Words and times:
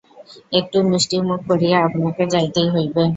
একটু 0.51 0.77
মিষ্টমুখ 0.89 1.39
করিয়া 1.49 1.77
আপনাকে 1.87 2.23
যাইতেই 2.33 2.67
হইবে। 2.69 3.03